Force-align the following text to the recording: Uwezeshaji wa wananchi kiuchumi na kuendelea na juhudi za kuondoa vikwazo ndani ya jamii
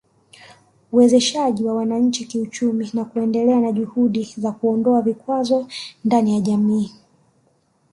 Uwezeshaji 0.91 1.63
wa 1.65 1.73
wananchi 1.75 2.25
kiuchumi 2.25 2.89
na 2.93 3.05
kuendelea 3.05 3.59
na 3.59 3.71
juhudi 3.71 4.33
za 4.37 4.51
kuondoa 4.51 5.01
vikwazo 5.01 5.67
ndani 6.05 6.33
ya 6.35 6.41
jamii 6.41 6.91